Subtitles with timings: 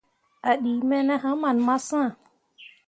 [0.49, 1.93] A ɗii me ne haman massh.